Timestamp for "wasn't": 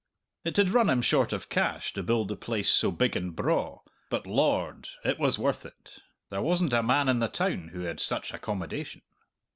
6.41-6.73